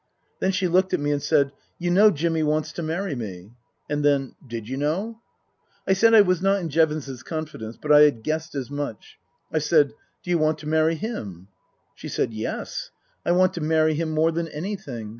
Then 0.39 0.51
she 0.51 0.67
looked 0.67 0.95
at 0.95 0.99
me 0.99 1.11
and 1.11 1.21
said, 1.21 1.51
"You 1.77 1.91
know 1.91 2.09
Jimmy 2.09 2.41
wants 2.41 2.71
to 2.71 2.81
marry 2.81 3.13
me." 3.13 3.51
And 3.87 4.03
then," 4.03 4.33
Did 4.49 4.67
you 4.67 4.75
know?" 4.75 5.19
I 5.87 5.93
said 5.93 6.15
I 6.15 6.21
was 6.21 6.41
not 6.41 6.59
in 6.59 6.69
Jevons's 6.69 7.21
confidence, 7.21 7.77
but 7.79 7.91
I 7.91 8.01
had 8.01 8.23
guessed 8.23 8.55
as 8.55 8.71
much. 8.71 9.19
I 9.53 9.59
said," 9.59 9.93
Do 10.23 10.31
you 10.31 10.39
want 10.39 10.57
to 10.57 10.67
marry 10.67 10.95
him?" 10.95 11.49
She 11.93 12.07
said," 12.07 12.33
Yes. 12.49 12.89
I 13.27 13.31
want 13.33 13.53
to 13.53 13.61
marry 13.61 13.93
him 13.93 14.09
more 14.09 14.31
than 14.31 14.47
any 14.47 14.75
thing. 14.75 15.09